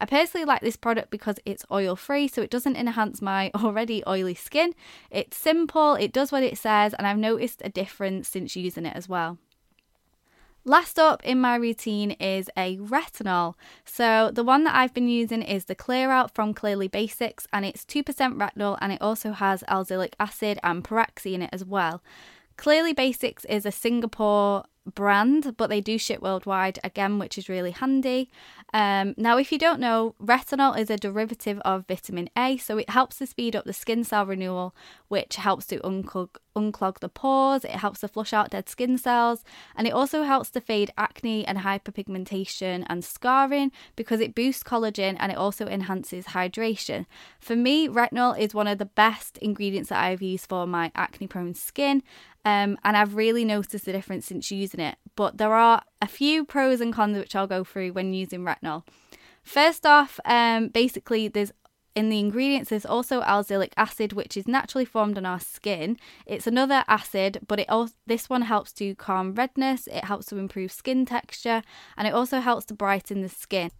I 0.00 0.06
personally 0.06 0.46
like 0.46 0.62
this 0.62 0.76
product 0.76 1.10
because 1.10 1.38
it's 1.44 1.66
oil 1.70 1.94
free, 1.94 2.26
so 2.26 2.40
it 2.42 2.50
doesn't 2.50 2.76
enhance 2.76 3.20
my 3.20 3.50
already 3.54 4.02
oily 4.06 4.34
skin. 4.34 4.74
It's 5.10 5.36
simple, 5.36 5.94
it 5.94 6.12
does 6.12 6.32
what 6.32 6.42
it 6.42 6.56
says, 6.56 6.94
and 6.94 7.06
I've 7.06 7.18
noticed 7.18 7.60
a 7.64 7.68
difference 7.68 8.28
since 8.28 8.56
using 8.56 8.86
it 8.86 8.96
as 8.96 9.08
well. 9.08 9.38
Last 10.64 10.98
up 10.98 11.24
in 11.24 11.40
my 11.40 11.56
routine 11.56 12.10
is 12.12 12.50
a 12.54 12.76
retinol. 12.76 13.54
So, 13.86 14.30
the 14.30 14.44
one 14.44 14.64
that 14.64 14.74
I've 14.74 14.92
been 14.92 15.08
using 15.08 15.40
is 15.40 15.64
the 15.64 15.74
Clear 15.74 16.10
Out 16.10 16.34
from 16.34 16.52
Clearly 16.52 16.86
Basics, 16.86 17.46
and 17.50 17.64
it's 17.64 17.84
2% 17.86 18.04
retinol 18.04 18.76
and 18.80 18.92
it 18.92 19.00
also 19.00 19.32
has 19.32 19.62
azelaic 19.64 20.12
acid 20.20 20.58
and 20.62 20.84
paraxy 20.84 21.34
in 21.34 21.40
it 21.40 21.50
as 21.50 21.64
well. 21.64 22.02
Clearly 22.58 22.92
Basics 22.92 23.46
is 23.46 23.64
a 23.64 23.72
Singapore 23.72 24.64
brand, 24.84 25.54
but 25.56 25.68
they 25.68 25.80
do 25.80 25.96
ship 25.96 26.20
worldwide 26.20 26.78
again, 26.84 27.18
which 27.18 27.38
is 27.38 27.48
really 27.48 27.70
handy. 27.70 28.30
Um, 28.72 29.14
now, 29.16 29.36
if 29.38 29.50
you 29.50 29.58
don't 29.58 29.80
know, 29.80 30.14
retinol 30.22 30.78
is 30.78 30.90
a 30.90 30.96
derivative 30.96 31.58
of 31.60 31.86
vitamin 31.88 32.30
A, 32.36 32.56
so 32.56 32.78
it 32.78 32.90
helps 32.90 33.18
to 33.18 33.26
speed 33.26 33.56
up 33.56 33.64
the 33.64 33.72
skin 33.72 34.04
cell 34.04 34.26
renewal, 34.26 34.74
which 35.08 35.36
helps 35.36 35.66
to 35.66 35.78
unclog, 35.80 36.36
unclog 36.56 37.00
the 37.00 37.08
pores, 37.08 37.64
it 37.64 37.70
helps 37.70 38.00
to 38.00 38.08
flush 38.08 38.32
out 38.32 38.50
dead 38.50 38.68
skin 38.68 38.98
cells, 38.98 39.44
and 39.76 39.86
it 39.86 39.92
also 39.92 40.22
helps 40.22 40.50
to 40.50 40.60
fade 40.60 40.92
acne 40.96 41.46
and 41.46 41.58
hyperpigmentation 41.58 42.84
and 42.88 43.04
scarring 43.04 43.72
because 43.96 44.20
it 44.20 44.34
boosts 44.34 44.62
collagen 44.62 45.16
and 45.18 45.32
it 45.32 45.38
also 45.38 45.66
enhances 45.66 46.26
hydration. 46.26 47.06
For 47.38 47.56
me, 47.56 47.88
retinol 47.88 48.38
is 48.38 48.54
one 48.54 48.66
of 48.66 48.78
the 48.78 48.86
best 48.86 49.38
ingredients 49.38 49.88
that 49.90 50.02
I've 50.02 50.22
used 50.22 50.48
for 50.48 50.66
my 50.66 50.92
acne 50.94 51.26
prone 51.26 51.54
skin. 51.54 52.02
Um, 52.44 52.78
and 52.84 52.96
I've 52.96 53.16
really 53.16 53.44
noticed 53.44 53.84
the 53.84 53.92
difference 53.92 54.26
since 54.26 54.50
using 54.50 54.80
it. 54.80 54.96
But 55.14 55.36
there 55.36 55.54
are 55.54 55.82
a 56.00 56.06
few 56.06 56.44
pros 56.44 56.80
and 56.80 56.94
cons 56.94 57.18
which 57.18 57.36
I'll 57.36 57.46
go 57.46 57.64
through 57.64 57.92
when 57.92 58.14
using 58.14 58.40
retinol. 58.40 58.84
First 59.42 59.86
off, 59.86 60.20
um, 60.24 60.68
basically, 60.68 61.28
there's 61.28 61.52
in 61.94 62.08
the 62.08 62.18
ingredients 62.18 62.70
there's 62.70 62.86
also 62.86 63.20
azelaic 63.22 63.72
acid 63.76 64.12
which 64.12 64.36
is 64.36 64.46
naturally 64.46 64.84
formed 64.84 65.18
on 65.18 65.26
our 65.26 65.40
skin 65.40 65.96
it's 66.26 66.46
another 66.46 66.84
acid 66.86 67.40
but 67.46 67.58
it 67.58 67.68
also 67.68 67.94
this 68.06 68.30
one 68.30 68.42
helps 68.42 68.72
to 68.72 68.94
calm 68.94 69.34
redness 69.34 69.86
it 69.88 70.04
helps 70.04 70.26
to 70.26 70.38
improve 70.38 70.70
skin 70.70 71.04
texture 71.04 71.62
and 71.96 72.06
it 72.06 72.14
also 72.14 72.40
helps 72.40 72.64
to 72.64 72.74
brighten 72.74 73.22
the 73.22 73.28
skin 73.28 73.70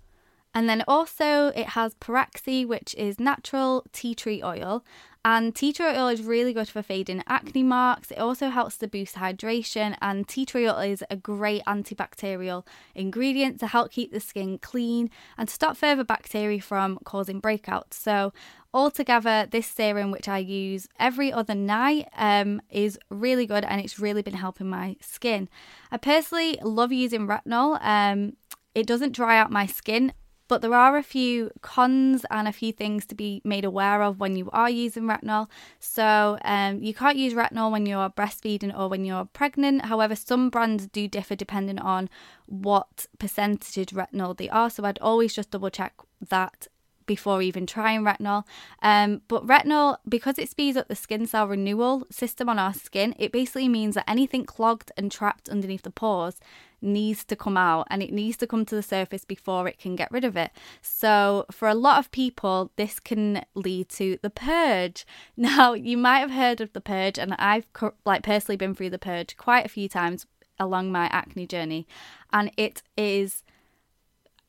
and 0.55 0.69
then 0.69 0.83
also 0.89 1.49
it 1.49 1.71
has 1.71 1.95
Paraxy, 1.95 2.67
which 2.67 2.95
is 2.97 3.21
natural 3.21 3.85
tea 3.93 4.15
tree 4.15 4.43
oil. 4.43 4.85
And 5.23 5.55
tea 5.55 5.75
tree 5.75 5.87
oil 5.87 6.09
is 6.09 6.23
really 6.23 6.55
good 6.55 6.71
for 6.71 6.83
fading 6.83 7.23
acne 7.27 7.63
marks. 7.63 8.11
It 8.11 8.19
also 8.19 8.49
helps 8.49 8.79
to 8.79 8.89
boost 8.89 9.17
hydration. 9.17 9.95
And 10.01 10.27
tea 10.27 10.47
tree 10.47 10.67
oil 10.67 10.79
is 10.79 11.05
a 11.11 11.17
great 11.17 11.63
antibacterial 11.67 12.67
ingredient 12.95 13.61
to 13.61 13.67
help 13.67 13.91
keep 13.91 14.13
the 14.13 14.21
skin 14.21 14.59
clean 14.59 15.11
and 15.37 15.47
to 15.47 15.55
stop 15.55 15.77
further 15.77 16.05
bacteria 16.05 16.63
from 16.63 16.99
causing 17.05 17.41
breakouts. 17.41 17.95
So, 17.95 18.33
altogether, 18.73 19.47
this 19.51 19.67
serum, 19.67 20.11
which 20.11 20.29
I 20.29 20.39
use 20.39 20.89
every 20.99 21.31
other 21.31 21.55
night, 21.55 22.09
um, 22.17 22.63
is 22.71 22.99
really 23.11 23.45
good 23.45 23.65
and 23.65 23.81
it's 23.81 23.99
really 23.99 24.23
been 24.23 24.35
helping 24.35 24.71
my 24.71 24.97
skin. 25.03 25.51
I 25.91 25.99
personally 25.99 26.59
love 26.63 26.93
using 26.93 27.27
retinol. 27.27 27.79
Um, 27.83 28.37
it 28.75 28.87
doesn't 28.87 29.13
dry 29.13 29.39
out 29.39 29.51
my 29.51 29.67
skin 29.67 30.15
but 30.51 30.63
there 30.63 30.75
are 30.75 30.97
a 30.97 31.03
few 31.05 31.53
cons 31.63 32.27
and 32.29 32.49
a 32.49 32.53
few 32.53 32.73
things 32.73 33.07
to 33.07 33.15
be 33.15 33.41
made 33.45 33.65
aware 33.65 34.03
of 34.03 34.19
when 34.19 34.35
you 34.35 34.51
are 34.53 34.69
using 34.69 35.05
retinol. 35.05 35.49
So, 35.79 36.39
um, 36.45 36.83
you 36.83 36.93
can't 36.93 37.17
use 37.17 37.35
retinol 37.35 37.71
when 37.71 37.87
you're 37.87 38.11
breastfeeding 38.11 38.77
or 38.77 38.89
when 38.89 39.05
you're 39.05 39.27
pregnant. 39.27 39.85
However, 39.85 40.17
some 40.17 40.51
brands 40.51 40.89
do 40.89 41.07
differ 41.07 41.37
depending 41.37 41.79
on 41.79 42.11
what 42.47 43.07
percentage 43.21 43.93
of 43.93 43.97
retinol 43.97 44.37
they 44.37 44.49
are. 44.49 44.69
So, 44.71 44.83
I'd 44.83 44.99
always 44.99 45.33
just 45.33 45.53
double 45.53 45.71
check 45.71 45.95
that 46.21 46.67
before 47.07 47.43
even 47.43 47.65
trying 47.65 48.03
retinol. 48.03 48.43
Um, 48.83 49.23
but 49.29 49.47
retinol, 49.47 49.99
because 50.09 50.37
it 50.37 50.51
speeds 50.51 50.77
up 50.77 50.89
the 50.89 50.97
skin 50.97 51.27
cell 51.27 51.47
renewal 51.47 52.09
system 52.11 52.49
on 52.49 52.59
our 52.59 52.75
skin, 52.75 53.15
it 53.21 53.31
basically 53.31 53.69
means 53.69 53.95
that 53.95 54.11
anything 54.11 54.45
clogged 54.45 54.91
and 54.97 55.13
trapped 55.13 55.49
underneath 55.49 55.83
the 55.83 55.91
pores 55.91 56.41
needs 56.83 57.25
to 57.25 57.37
come 57.37 57.57
out 57.57 57.87
and 57.91 58.03
it 58.03 58.13
needs 58.13 58.37
to 58.39 58.47
come 58.47 58.65
to 58.67 58.75
the 58.75 58.83
surface 58.83 59.25
before 59.25 59.69
it 59.69 59.79
can 59.79 59.97
get 59.97 60.11
rid 60.11 60.25
of 60.25 60.37
it. 60.37 60.51
So, 60.83 61.47
for 61.51 61.69
a 61.69 61.75
lot 61.75 61.99
of 61.99 62.11
people, 62.11 62.71
this 62.77 63.01
can 63.01 63.45
lead 63.55 63.89
to 63.91 64.19
the 64.23 64.31
purge. 64.31 65.07
Now, 65.37 65.73
you 65.73 65.97
might 65.97 66.19
have 66.19 66.31
heard 66.31 66.61
of 66.61 66.73
the 66.75 66.81
purge, 66.81 67.19
and 67.19 67.35
I've 67.39 67.67
like 68.05 68.23
personally 68.23 68.57
been 68.57 68.75
through 68.75 68.91
the 68.91 68.99
purge 68.99 69.37
quite 69.37 69.65
a 69.65 69.71
few 69.71 69.89
times 69.89 70.27
along 70.59 70.93
my 70.93 71.07
acne 71.07 71.47
journey, 71.47 71.87
and 72.33 72.51
it 72.57 72.83
is 72.97 73.43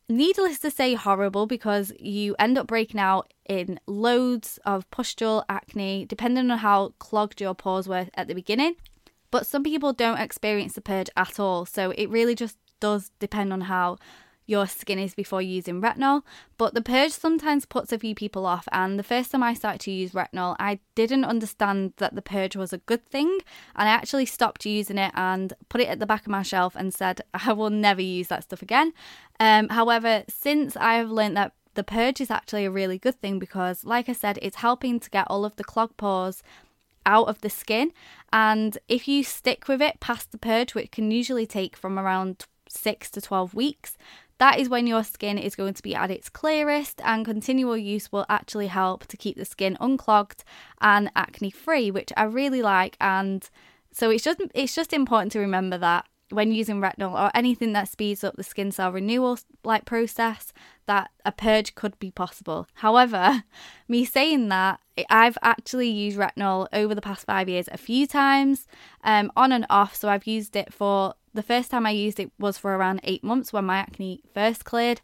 needless 0.10 0.60
to 0.60 0.70
say 0.70 0.94
horrible 0.94 1.48
because 1.48 1.94
you 2.00 2.36
end 2.38 2.58
up 2.58 2.68
breaking 2.68 3.00
out 3.00 3.34
in 3.48 3.80
loads 3.88 4.60
of 4.66 4.90
pustule 4.92 5.44
acne 5.50 6.06
depending 6.06 6.52
on 6.52 6.58
how 6.58 6.94
clogged 7.00 7.40
your 7.40 7.56
pores 7.56 7.88
were 7.88 8.08
at 8.14 8.28
the 8.28 8.36
beginning 8.36 8.76
but 9.32 9.46
some 9.46 9.64
people 9.64 9.94
don't 9.94 10.20
experience 10.20 10.74
the 10.74 10.82
purge 10.82 11.10
at 11.16 11.40
all, 11.40 11.66
so 11.66 11.92
it 11.92 12.10
really 12.10 12.36
just 12.36 12.58
does 12.80 13.12
depend 13.20 13.54
on 13.54 13.62
how 13.62 13.98
your 14.46 14.68
skin 14.68 15.00
is 15.00 15.16
before 15.16 15.42
using 15.42 15.82
retinol. 15.82 16.24
But 16.58 16.74
the 16.74 16.82
purge 16.82 17.12
sometimes 17.12 17.66
puts 17.66 17.92
a 17.92 17.98
few 18.00 18.14
people 18.14 18.46
off, 18.46 18.68
and 18.72 19.00
the 19.00 19.04
first 19.04 19.32
time 19.32 19.42
I 19.42 19.54
started 19.54 19.82
to 19.82 19.92
use 19.92 20.12
retinol, 20.12 20.56
I 20.60 20.80
didn't 20.94 21.26
understand 21.26 21.94
that 21.98 22.16
the 22.16 22.22
purge 22.22 22.56
was 22.56 22.74
a 22.74 22.80
good 22.80 23.06
thing, 23.10 23.40
and 23.76 23.88
I 23.88 23.94
actually 23.94 24.26
stopped 24.26 24.66
using 24.66 24.98
it 24.98 25.12
and 25.16 25.54
put 25.70 25.82
it 25.82 25.88
at 25.88 26.00
the 26.00 26.06
back 26.06 26.22
of 26.22 26.32
my 26.32 26.44
shelf 26.44 26.76
and 26.76 26.94
said, 26.94 27.22
I 27.34 27.54
will 27.54 27.70
never 27.70 28.02
use 28.02 28.28
that 28.28 28.44
stuff 28.44 28.62
again. 28.62 28.94
Um, 29.40 29.70
however, 29.70 30.24
since 30.28 30.76
I've 30.76 31.10
learned 31.10 31.38
that 31.38 31.54
the 31.74 31.84
purge 31.86 32.20
is 32.20 32.30
actually 32.30 32.66
a 32.66 32.72
really 32.72 32.98
good 32.98 33.20
thing 33.22 33.40
because, 33.40 33.86
like 33.86 34.10
I 34.10 34.14
said, 34.14 34.38
it's 34.42 34.58
helping 34.58 35.00
to 35.00 35.10
get 35.10 35.28
all 35.30 35.46
of 35.46 35.56
the 35.56 35.64
clogged 35.64 35.96
pores 35.96 36.44
out 37.05 37.27
of 37.27 37.41
the 37.41 37.50
skin. 37.50 37.91
And 38.31 38.77
if 38.88 39.08
you 39.08 39.24
stick 39.24 39.67
with 39.67 39.81
it 39.81 40.00
past 40.00 40.31
the 40.31 40.38
purge, 40.38 40.75
which 40.75 40.91
can 40.91 41.12
usually 41.12 41.46
take 41.46 41.75
from 41.75 42.00
around 42.00 42.46
six 42.67 43.10
to 43.12 43.22
12 43.22 43.53
weeks, 43.53 43.98
that 44.38 44.60
is 44.60 44.70
when 44.70 44.88
your 44.88 45.03
skin 45.03 45.38
is 45.38 45.55
going 45.55 45.75
to 45.75 45.84
be 45.84 45.93
at 45.93 46.10
its 46.10 46.27
clearest, 46.27 47.00
and 47.03 47.24
continual 47.24 47.77
use 47.77 48.12
will 48.12 48.25
actually 48.27 48.67
help 48.67 49.05
to 49.05 49.17
keep 49.17 49.38
the 49.38 49.46
skin 49.46 49.77
unclogged 49.79 50.43
and 50.81 51.12
acne 51.15 51.51
free, 51.51 51.91
which 51.91 52.12
I 52.17 52.24
really 52.24 52.63
like. 52.63 52.98
And 53.00 53.48
so 53.91 54.10
it's 54.10 54.24
just 54.24 54.41
it's 54.55 54.74
just 54.74 54.93
important 54.93 55.31
to 55.34 55.39
remember 55.39 55.77
that 55.77 56.08
when 56.32 56.52
using 56.52 56.80
retinol 56.82 57.14
or 57.14 57.32
anything 57.34 57.74
that 57.74 57.88
speeds 57.88 58.24
up 58.24 58.36
the 58.36 58.44
skin 58.44 58.72
cell 58.72 58.92
renewal 58.92 59.38
like 59.64 59.86
process 59.86 60.54
that 60.88 61.12
a 61.26 61.32
purge 61.32 61.76
could 61.76 61.98
be 62.00 62.12
possible. 62.12 62.68
However, 62.76 63.44
me 63.88 64.06
saying 64.06 64.50
that, 64.50 64.80
I've 65.10 65.38
actually 65.42 65.90
used 65.90 66.18
retinol 66.18 66.68
over 66.74 66.94
the 66.94 67.02
past 67.02 67.26
five 67.26 67.48
years 67.48 67.70
a 67.72 67.78
few 67.78 68.08
times, 68.08 68.68
um, 69.04 69.32
on 69.36 69.52
and 69.52 69.66
off. 69.70 69.96
So 69.96 70.10
I've 70.10 70.28
used 70.28 70.56
it 70.56 70.74
for 70.74 71.16
the 71.34 71.44
first 71.44 71.72
time 71.72 71.86
I 71.86 71.92
used 71.92 72.20
it 72.20 72.32
was 72.38 72.58
for 72.58 72.76
around 72.76 73.00
eight 73.04 73.24
months 73.24 73.54
when 73.54 73.66
my 73.66 73.78
acne 73.78 74.22
first 74.34 74.66
cleared. 74.66 75.02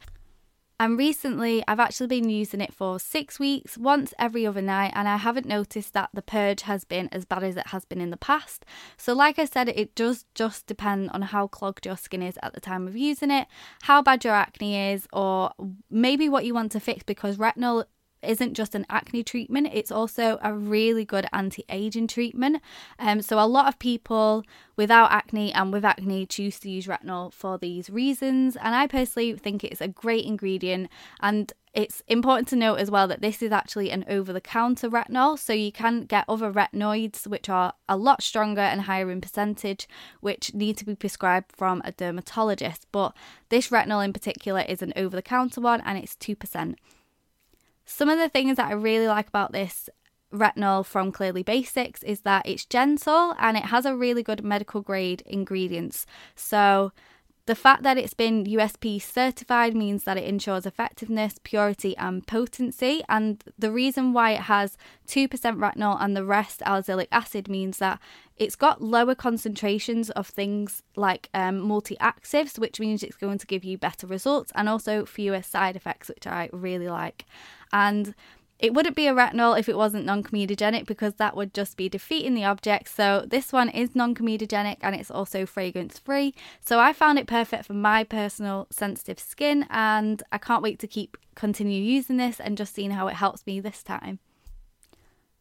And 0.80 0.96
recently, 0.96 1.64
I've 1.68 1.80
actually 1.80 2.08
been 2.08 2.30
using 2.30 2.62
it 2.62 2.72
for 2.72 3.00
six 3.00 3.40
weeks, 3.40 3.80
once 3.80 4.14
every 4.20 4.46
other 4.46 4.62
night, 4.62 4.92
and 4.94 5.08
I 5.08 5.18
haven't 5.18 5.48
noticed 5.48 5.94
that 5.94 6.10
the 6.14 6.22
purge 6.22 6.62
has 6.62 6.84
been 6.84 7.10
as 7.12 7.26
bad 7.26 7.44
as 7.44 7.58
it 7.58 7.68
has 7.68 7.84
been 7.84 8.00
in 8.00 8.12
the 8.12 8.18
past. 8.18 8.64
So, 8.96 9.14
like 9.14 9.40
I 9.40 9.46
said, 9.46 9.70
it 9.70 9.96
does 9.96 10.26
just 10.36 10.68
depend 10.68 11.10
on 11.12 11.24
how 11.24 11.48
clogged 11.48 11.88
your 11.88 11.98
skin 11.98 12.22
is 12.22 12.38
at 12.44 12.54
the 12.54 12.62
time 12.62 12.88
of 12.88 12.96
using 12.96 13.32
it, 13.32 13.48
how 13.84 14.04
bad 14.04 14.24
your 14.24 14.36
acne 14.36 14.92
is, 14.92 15.08
or 15.12 15.52
maybe 15.90 16.30
what 16.30 16.46
you 16.46 16.54
want 16.54 16.72
to 16.74 16.80
fix 16.80 17.02
because 17.02 17.38
retinol 17.38 17.86
isn't 18.22 18.54
just 18.54 18.76
an 18.76 18.86
acne 18.90 19.24
treatment, 19.24 19.70
it's 19.74 19.92
also 19.92 20.40
a 20.42 20.54
really 20.54 21.06
good 21.06 21.28
anti 21.32 21.66
aging 21.70 22.08
treatment. 22.08 22.62
Um, 23.00 23.22
so, 23.22 23.40
a 23.40 23.46
lot 23.46 23.68
of 23.68 23.80
people 23.80 24.44
without 24.76 25.12
acne 25.12 25.54
and 25.54 25.72
with 25.72 25.86
acne 25.86 26.26
choose 26.26 26.60
to 26.60 26.70
use 26.70 26.88
retinol 26.88 27.34
for 27.34 27.58
these 27.58 27.90
reasons. 27.90 28.56
And 28.56 28.76
I 28.76 28.88
personally 28.88 29.34
think 29.36 29.64
it's 29.64 29.82
a 29.82 29.88
great 29.88 30.26
ingredient. 30.26 30.90
And 31.20 31.52
it's 31.74 32.02
important 32.08 32.48
to 32.48 32.56
note 32.56 32.80
as 32.80 32.90
well 32.90 33.08
that 33.08 33.22
this 33.22 33.42
is 33.44 33.52
actually 33.52 33.92
an 33.92 34.04
over 34.08 34.34
the 34.34 34.42
counter 34.42 34.90
retinol. 34.90 35.38
So, 35.38 35.54
you 35.54 35.72
can 35.72 36.02
get 36.02 36.26
other 36.28 36.52
retinoids, 36.52 37.28
which 37.28 37.50
are 37.50 37.74
a 37.88 37.98
lot 37.98 38.24
stronger 38.24 38.62
and 38.62 38.82
higher 38.82 39.12
in 39.12 39.22
percentage, 39.22 39.88
which 40.22 40.54
need 40.54 40.78
to 40.78 40.86
be 40.86 40.96
prescribed 40.96 41.52
from 41.56 41.82
a 41.86 41.92
dermatologist. 41.92 42.88
But 42.92 43.16
this 43.50 43.70
retinol 43.70 44.04
in 44.04 44.14
particular 44.14 44.62
is 44.62 44.82
an 44.82 44.94
over 44.96 45.16
the 45.16 45.22
counter 45.22 45.62
one 45.62 45.82
and 45.82 45.98
it's 45.98 46.16
2%. 46.16 46.76
Some 47.90 48.10
of 48.10 48.20
the 48.20 48.28
things 48.28 48.58
that 48.58 48.68
I 48.68 48.74
really 48.74 49.08
like 49.08 49.30
about 49.30 49.54
this 49.54 49.90
retinol 50.34 50.86
from 50.86 51.10
Clearly 51.10 51.42
Basics 51.42 52.04
is 52.04 52.22
that 52.22 52.46
it's 52.46 52.66
gentle 52.66 53.34
and 53.40 53.56
it 53.56 53.64
has 53.64 53.86
a 53.86 53.96
really 53.96 54.24
good 54.24 54.44
medical 54.44 54.82
grade 54.82 55.24
ingredients. 55.26 56.06
So 56.36 56.92
the 57.48 57.56
fact 57.56 57.84
that 57.84 57.98
it's 57.98 58.14
been 58.14 58.44
USP 58.44 59.02
certified 59.02 59.74
means 59.74 60.04
that 60.04 60.18
it 60.18 60.26
ensures 60.26 60.66
effectiveness, 60.66 61.40
purity, 61.44 61.96
and 61.96 62.28
potency. 62.28 63.02
And 63.08 63.42
the 63.58 63.72
reason 63.72 64.12
why 64.12 64.32
it 64.32 64.42
has 64.42 64.78
2% 65.08 65.30
retinol 65.30 65.98
and 66.00 66.16
the 66.16 66.26
rest 66.26 66.60
azelaic 66.60 67.08
acid 67.10 67.48
means 67.48 67.78
that 67.78 68.00
it's 68.36 68.58
got 68.58 68.82
lower 68.82 69.16
concentrations 69.16 70.10
of 70.10 70.28
things 70.28 70.84
like 70.98 71.30
um, 71.34 71.60
multi 71.60 71.96
actives, 72.02 72.60
which 72.60 72.82
means 72.82 73.02
it's 73.02 73.16
going 73.16 73.38
to 73.38 73.48
give 73.48 73.64
you 73.64 73.78
better 73.78 74.06
results 74.08 74.52
and 74.54 74.68
also 74.68 75.06
fewer 75.06 75.42
side 75.42 75.78
effects, 75.78 76.10
which 76.10 76.28
I 76.28 76.50
really 76.52 76.90
like. 76.90 77.24
And 77.72 78.14
it 78.60 78.74
wouldn't 78.74 78.96
be 78.96 79.08
a 79.08 79.14
retinol 79.14 79.58
if 79.58 79.70
it 79.70 79.78
wasn't 79.78 80.06
non 80.06 80.24
comedogenic 80.24 80.86
because 80.86 81.16
that 81.16 81.36
would 81.36 81.54
just 81.54 81.78
be 81.78 81.90
defeating 81.90 82.34
the 82.34 82.46
object. 82.46 82.90
So, 82.90 83.24
this 83.28 83.54
one 83.54 83.70
is 83.70 83.96
non 83.96 84.16
comedogenic 84.16 84.78
and 84.82 84.96
it's 84.96 85.12
also 85.12 85.46
fragrance 85.46 86.00
free. 86.00 86.34
So, 86.60 86.80
I 86.80 86.94
found 86.94 87.20
it 87.20 87.28
perfect 87.28 87.66
for 87.66 87.74
my 87.74 88.04
personal 88.04 88.68
sensitive 88.72 89.20
skin 89.20 89.66
and 89.70 90.24
I 90.32 90.38
can't 90.38 90.64
wait 90.64 90.80
to 90.80 90.88
keep 90.88 91.18
continue 91.36 91.82
using 91.82 92.18
this 92.18 92.40
and 92.40 92.58
just 92.58 92.74
seeing 92.74 92.92
how 92.92 93.08
it 93.08 93.16
helps 93.16 93.46
me 93.46 93.60
this 93.60 93.84
time. 93.84 94.20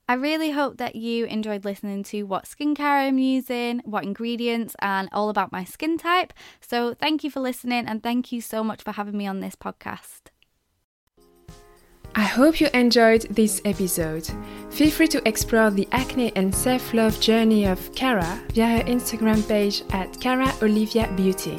I 0.08 0.14
really 0.14 0.52
hope 0.52 0.76
that 0.76 0.94
you 0.94 1.24
enjoyed 1.24 1.64
listening 1.64 2.04
to 2.04 2.22
what 2.24 2.44
skincare 2.44 3.08
I'm 3.08 3.18
using, 3.18 3.80
what 3.84 4.04
ingredients, 4.04 4.76
and 4.80 5.08
all 5.10 5.30
about 5.30 5.50
my 5.50 5.64
skin 5.64 5.98
type. 5.98 6.32
So, 6.60 6.92
thank 6.92 7.24
you 7.24 7.30
for 7.30 7.40
listening 7.40 7.86
and 7.86 8.02
thank 8.02 8.30
you 8.30 8.42
so 8.42 8.62
much 8.62 8.82
for 8.82 8.92
having 8.92 9.16
me 9.16 9.26
on 9.26 9.40
this 9.40 9.56
podcast. 9.56 10.35
I 12.18 12.22
hope 12.22 12.62
you 12.62 12.68
enjoyed 12.72 13.26
this 13.28 13.60
episode. 13.66 14.26
Feel 14.70 14.90
free 14.90 15.06
to 15.08 15.28
explore 15.28 15.70
the 15.70 15.86
acne 15.92 16.34
and 16.34 16.54
self 16.54 16.94
love 16.94 17.20
journey 17.20 17.66
of 17.66 17.94
Cara 17.94 18.40
via 18.54 18.78
her 18.78 18.84
Instagram 18.84 19.46
page 19.46 19.82
at 19.90 20.18
Cara 20.18 20.50
Olivia 20.62 21.12
Beauty. 21.14 21.58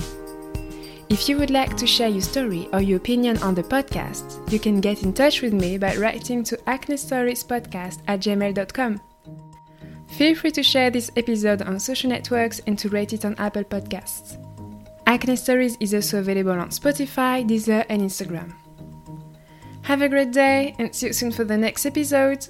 If 1.10 1.30
you 1.30 1.38
would 1.38 1.52
like 1.52 1.78
to 1.78 1.86
share 1.86 2.10
your 2.10 2.24
story 2.24 2.68
or 2.74 2.82
your 2.82 2.98
opinion 2.98 3.38
on 3.44 3.54
the 3.54 3.62
podcast, 3.62 4.52
you 4.52 4.58
can 4.58 4.82
get 4.82 5.04
in 5.04 5.14
touch 5.14 5.44
with 5.44 5.54
me 5.54 5.78
by 5.78 5.96
writing 5.96 6.44
to 6.46 6.58
acnestoriespodcast 6.66 8.00
at 8.08 8.20
gmail.com. 8.20 9.00
Feel 10.08 10.36
free 10.36 10.52
to 10.52 10.64
share 10.64 10.90
this 10.90 11.12
episode 11.16 11.62
on 11.62 11.80
social 11.80 12.10
networks 12.10 12.62
and 12.66 12.80
to 12.80 12.90
rate 12.90 13.14
it 13.14 13.26
on 13.26 13.36
Apple 13.38 13.64
Podcasts. 13.64 14.44
Acne 15.06 15.36
Stories 15.36 15.78
is 15.80 15.94
also 15.94 16.18
available 16.18 16.60
on 16.60 16.70
Spotify, 16.70 17.48
Deezer, 17.48 17.86
and 17.90 18.02
Instagram. 18.02 18.56
Have 19.88 20.01
a 20.01 20.10
great 20.10 20.34
day 20.34 20.75
and 20.79 20.94
see 20.94 21.08
you 21.08 21.13
soon 21.13 21.32
for 21.32 21.46
the 21.46 21.56
next 21.56 21.86
episode. 21.86 22.50